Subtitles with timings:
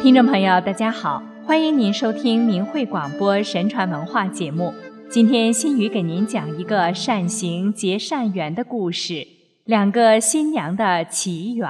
[0.00, 4.72] 听众朋友，大家好，欢迎您收听明慧广播神传文化节目。
[5.10, 9.26] 今天心语给您讲一个善行结善缘的故事，
[9.64, 11.66] 两个新娘的奇缘。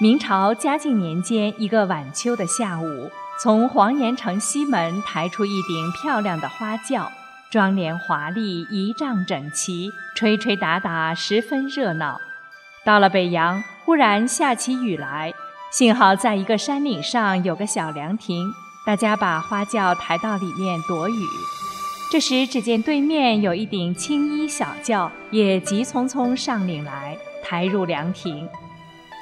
[0.00, 3.10] 明朝嘉靖年间，一个晚秋的下午，
[3.40, 7.12] 从黄岩城西门抬出一顶漂亮的花轿，
[7.48, 12.20] 庄帘华丽，仪仗整齐，吹吹打打，十分热闹。
[12.84, 15.32] 到了北洋，忽然下起雨来。
[15.70, 18.50] 幸好在一个山岭上有个小凉亭，
[18.86, 21.26] 大家把花轿抬到里面躲雨。
[22.10, 28.48] 这时，只见对面有一顶青衣小轿，也急匆匆上岭来，抬入凉亭。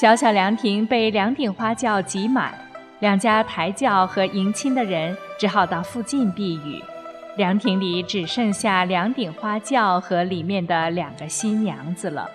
[0.00, 2.52] 小小凉亭被两顶花轿挤满，
[3.00, 6.82] 两家抬轿和迎亲的人只好到附近避雨。
[7.36, 12.28] 凉亭里只剩下两顶花轿和里面的两个新娘子了。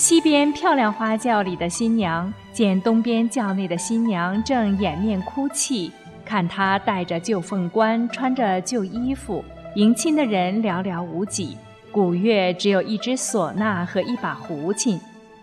[0.00, 5.92] 西边漂亮花轿里的新娘见东边轿内的新娘正掩面哭泣，
[6.24, 11.54] 看她戴着旧凤冠，穿着旧衣服，迎亲的人寥寥无几，
[11.92, 14.98] 古乐只有一只唢呐和一把胡琴，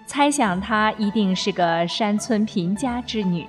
[0.08, 3.46] 猜想她一定是个山村贫家之女，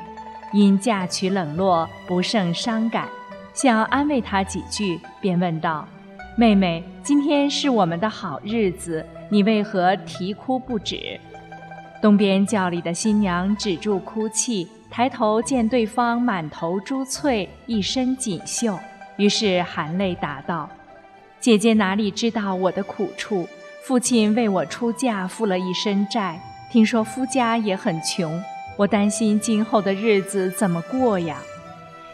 [0.53, 3.09] 因嫁娶冷落，不胜伤感，
[3.55, 5.89] 想安慰她几句，便问道
[6.37, 11.21] ：“妹妹，今天是我们的好日子。”你为何啼哭不止？
[12.01, 18.79] 东边轿里的新娘止住哭泣，抬头见对方满头珠翠，一身锦绣，
[19.17, 20.71] 于是含泪答道
[21.41, 23.47] ：“姐姐哪里知道我的苦处？
[23.83, 26.41] 父亲为我出嫁负了一身债，
[26.71, 28.41] 听说夫家也很穷，
[28.77, 31.39] 我担心今后的日子怎么过呀？”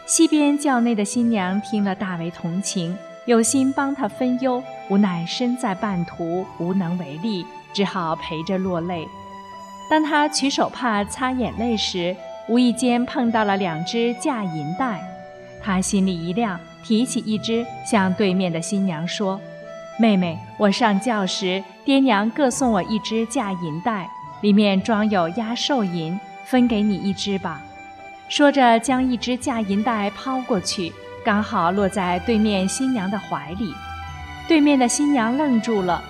[0.07, 2.97] 西边轿内的新娘听了，大为同情。
[3.27, 9.09] 有心帮他分忧，无奈身在半途，无能为力，只好陪着落泪。
[9.91, 12.15] 当他取手帕擦眼泪时，
[12.49, 15.01] 无意间碰到了两只嫁银袋，
[15.63, 19.41] 他心里一亮，提起一只，向对面的新娘说
[19.99, 24.07] ：“妹妹，我上轿时，爹娘各送我一只嫁银袋，
[24.43, 27.63] 里面装有压寿银，分给你一只吧。”
[28.29, 30.93] 说着，将一只嫁银袋抛过去。
[31.25, 33.75] 刚好落在对面新娘的怀里，
[34.47, 36.05] 对面的新娘愣住了。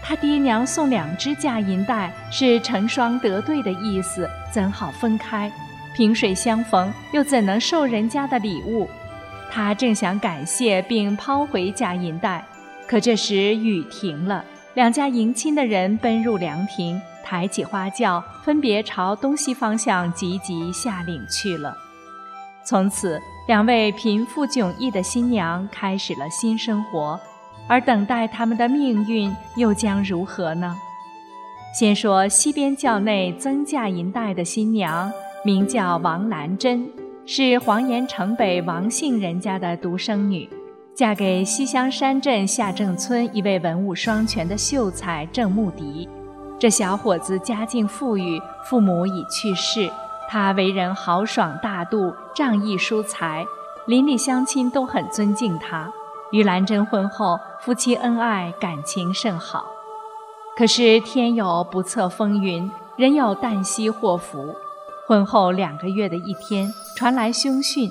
[0.00, 5.50] 她爹娘送两只嫁银袋，是成双得对的意思，怎好分开？
[5.92, 8.88] 萍水相逢，又怎能受人家的礼物？
[9.50, 12.44] 她正想感谢并抛回嫁银袋，
[12.86, 14.44] 可这时雨停了，
[14.74, 21.76] 两家迎亲的人奔入凉亭，抬起花轿，分别朝东西方向急急下岭去了。
[22.64, 23.20] 从此。
[23.50, 27.18] 两位贫富迥异的新娘开始了新生活，
[27.66, 30.76] 而等待他们的命运又将如何呢？
[31.76, 35.12] 先说西边轿内增嫁银带的新娘，
[35.44, 36.88] 名叫王兰珍，
[37.26, 40.48] 是黄岩城北王姓人家的独生女，
[40.94, 46.08] 嫁给西乡山镇下郑村一位文武双全的秀才郑穆迪。
[46.56, 49.90] 这小伙子家境富裕，父母已去世。
[50.32, 53.44] 他为人豪爽大度，仗义疏财，
[53.88, 55.92] 邻里乡亲都很尊敬他。
[56.30, 59.64] 与兰珍婚后，夫妻恩爱，感情甚好。
[60.56, 64.54] 可是天有不测风云，人有旦夕祸福。
[65.08, 67.90] 婚后两个月的一天，传来凶讯：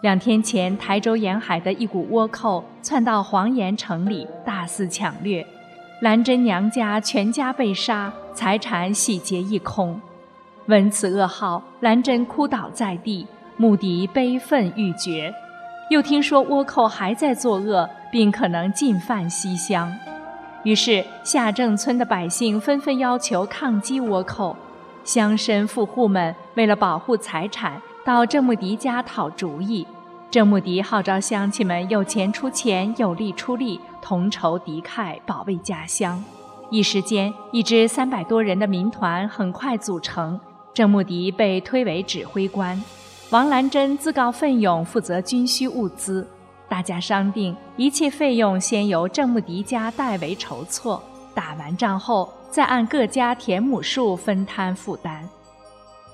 [0.00, 5.46] 两天前，台州沿海的一股倭寇窜到黄岩城里，大肆抢掠，
[6.00, 10.00] 兰珍娘家全家被杀，财产洗劫一空。
[10.66, 13.24] 闻此噩耗，兰珍哭倒在地，
[13.56, 15.32] 穆迪悲愤欲绝。
[15.90, 19.92] 又听说倭寇还在作恶，并可能进犯西乡，
[20.64, 24.56] 于是下郑村的百姓纷纷要求抗击倭寇。
[25.04, 29.86] 乡绅富户们为了保护财产，到郑穆迪家讨主意。
[30.28, 36.24] 郑穆迪号召乡亲们有钱出钱，有力出力，同仇敌忾，保卫家乡。
[36.68, 40.40] 一时间，一支三百多人的民团很快组成。
[40.76, 42.78] 郑穆迪被推为指挥官，
[43.30, 46.28] 王兰珍自告奋勇负责军需物资。
[46.68, 51.02] 大家商定，一切费用先由郑穆迪家代为筹措，
[51.34, 55.26] 打完仗后再按各家田亩数分摊负担。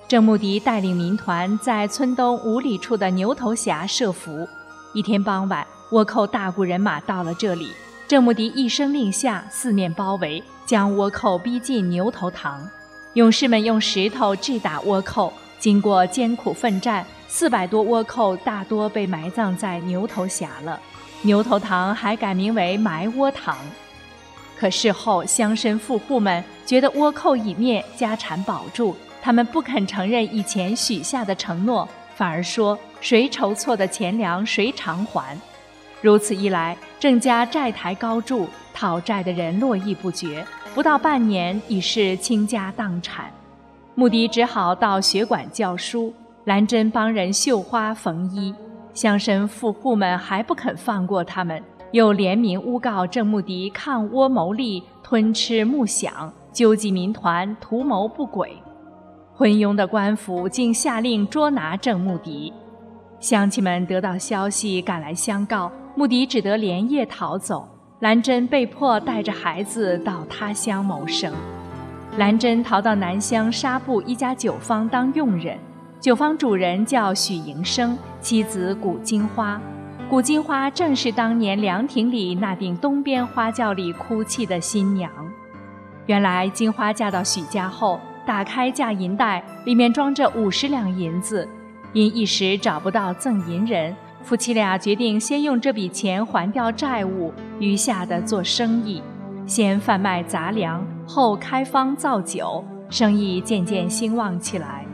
[0.07, 4.47] 郑穆迪带领民团在村东五里处的牛头峡设伏。
[4.93, 7.73] 一天傍晚，倭寇大股人马到了这里，
[8.07, 12.65] 郑穆迪一声令下，四面包围，将倭寇逼进牛头塘。
[13.13, 20.79] 勇士们用石头掷打倭寇，经过艰苦奋战，四百多倭寇大多被埋葬在牛头峡了。
[21.21, 23.55] 牛头塘还改名为埋倭塘。
[24.57, 35.39] 可事后乡绅富户们觉得倭寇已灭，家产保住，他们不肯承认以前许下的承诺，反而说谁筹措的钱粮谁偿还。
[36.01, 40.43] 如此一来，郑家债台高筑，讨债的人络绎不绝，
[40.73, 43.31] 不到半年已是倾家荡产。
[43.93, 46.11] 穆迪只好到学馆教书，
[46.45, 48.53] 兰珍帮人绣花缝衣。
[48.95, 51.61] 乡绅富户们还不肯放过他们，
[51.91, 58.57] 又联名诬告郑穆迪抗倭谋利、吞吃木饷、纠集民团、图谋不轨。
[59.35, 62.51] 昏庸的官府竟下令捉拿郑穆迪，
[63.19, 67.67] 乡亲们得到消息赶来相告，穆迪只得连夜逃走。
[68.03, 71.31] 兰珍被迫带着孩子到他乡谋生。
[72.17, 75.57] 兰珍逃到南乡沙布一家酒坊当佣人，
[76.01, 79.57] 酒坊主人叫许迎生，妻子古金花。
[80.09, 85.09] 古金花正是当年凉亭里那顶东边花轿里哭泣的新娘。
[86.05, 88.01] 原来金花嫁到许家后。
[88.25, 91.47] 打开嫁银袋，里面装着五十两银子。
[91.91, 93.93] 因一时找不到赠银人，
[94.23, 99.03] 夫妻俩决定先用这笔钱还掉债务，余下的做生意。
[99.45, 104.85] 先贩卖杂粮，后开方造酒，生意渐渐兴旺起来。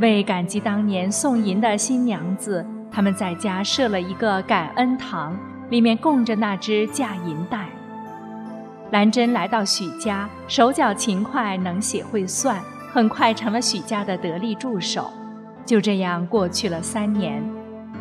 [0.00, 5.38] 为感激当年送银的新娘子，他们在家设了一个感恩堂，
[5.70, 7.68] 里面供着那只嫁银袋。
[8.90, 12.60] 兰珍来到许家，手脚勤快，能写会算，
[12.92, 15.08] 很快成了许家的得力助手。
[15.64, 17.40] 就这样过去了三年。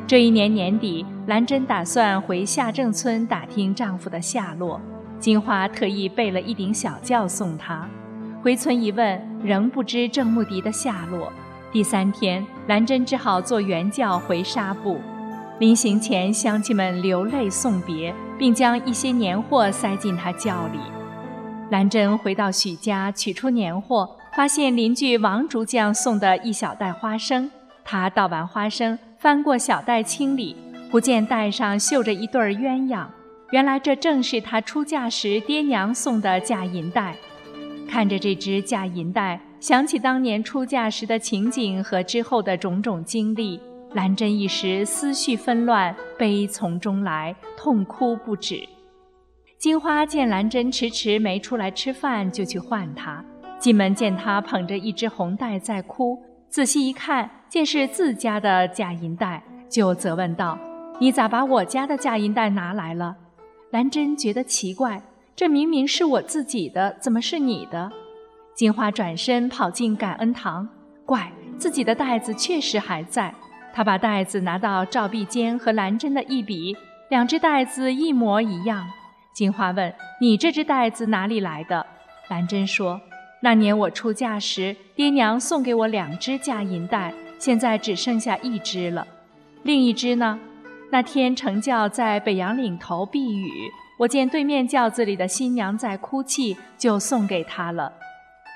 [0.05, 4.79] 这一年年底，兰珍打算回下郑村打听丈夫的下落。
[5.17, 7.88] 金花特意备了一顶小轿送她。
[8.41, 11.31] 回村一问，仍不知郑穆迪的下落。
[11.71, 15.00] 第三天，兰珍只好坐原轿回沙布。
[15.59, 20.79] 临行前，乡亲们流泪送别，并将一些年货塞进他轿里。
[21.69, 27.50] 兰珍回到许家，取出年货，发现邻居王竹匠送的一小袋花生。
[27.85, 30.54] 他倒完花生，翻过小袋清理，
[30.92, 33.08] 不见袋上绣着一对鸳鸯。
[33.52, 37.16] 原来这正是他出嫁时爹娘送的嫁银袋。
[37.88, 43.62] 看着这只嫁银袋，想起当年出嫁时的情景和之后的种种经历。
[43.94, 48.68] 兰珍一时思绪纷乱，悲从中来，痛哭不止。
[49.58, 53.24] 金花见兰珍迟迟没出来吃饭，就去唤她。
[53.58, 56.22] 进门见她捧着一只红袋在哭，
[56.53, 60.55] 仔细一看，见是自家的假银袋，就责问道
[61.01, 63.15] ：“你咋把我家的假银袋拿来了？”
[63.73, 65.01] 兰珍觉得奇怪，
[65.35, 67.91] 这明明是我自己的，怎么是你的？
[68.53, 70.69] 金花转身跑进感恩堂，
[71.07, 73.33] 怪自己的袋子确实还在。
[73.73, 76.77] 他把袋子拿到赵壁间和兰珍的一比，
[77.09, 78.88] 两只袋子一模一样。
[79.33, 79.91] 金花问
[80.21, 81.83] ：“你这只袋子哪里来的？”
[82.29, 83.01] 兰珍说
[83.44, 89.06] ：“那年我出嫁时，爹娘送给我两只嫁银袋，现在只剩下一只了。
[89.63, 90.40] 另一只呢？
[90.90, 93.69] 那天乘轿在北洋岭头避雨，
[94.00, 97.92] 我见对面轿子里的新娘在哭泣，就送给她了。”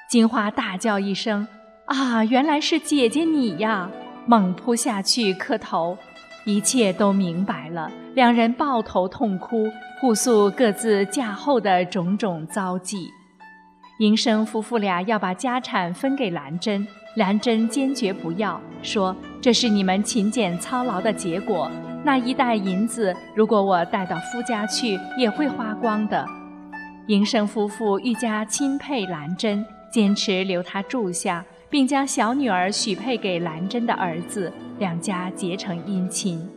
[0.10, 1.46] 金花大叫一声
[1.88, 3.92] ：“啊，原来是姐姐你呀！”
[4.26, 5.98] 猛扑下去磕头，
[6.46, 7.92] 一切都明白了。
[8.14, 9.70] 两人抱头痛哭，
[10.00, 13.12] 互诉各自嫁后的种种遭际。
[14.00, 21.70] 银生夫妇俩要把家产分给兰珍，兰珍坚决不要，说这是你们勤俭操劳的结果。
[22.04, 26.26] 那一袋银子，如果我带到夫家去，也会花光的。
[27.08, 31.44] 银生夫妇愈加钦佩兰珍，坚持留她住下。
[31.70, 36.50] 并将小女儿许配给兰珍的儿子，两家结成姻亲。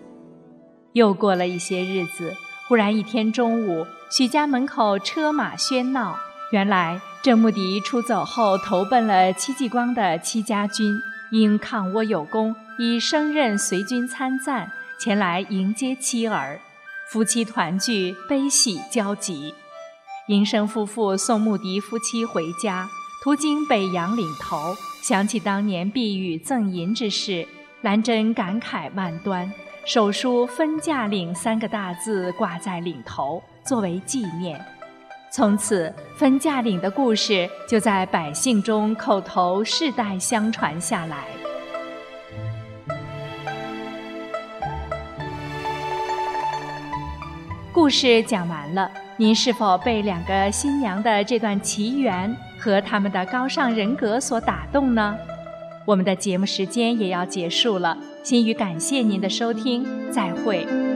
[0.92, 2.32] 又过了一些日子，
[2.68, 6.16] 忽然一天中午，许家门口车马喧闹。
[6.52, 10.99] 原来郑穆迪出走后，投奔了戚继光的戚家军，
[11.31, 16.59] 因抗倭有功，已升任随军参赞，前来迎接妻儿。
[17.11, 19.55] 夫妻团聚，悲喜交集。
[20.29, 22.89] 银生夫妇送穆迪夫妻回家。
[23.23, 27.47] 途经北洋岭头，想起当年避雨赠银之事，
[27.83, 29.53] 兰珍感慨万端，
[29.85, 34.59] 手书“分嫁岭”三个大字挂在岭头，作为纪念。
[35.32, 41.25] 从此，分嫁岭的故事就在百姓中口头世代相传下来。
[47.72, 52.37] 故事讲完了，您是否被两个新娘的这段奇缘？
[52.58, 55.16] 和他们的高尚人格所打动呢？
[55.87, 60.89] 我们的节目时间也要结束了，心语感谢您的收听，再会。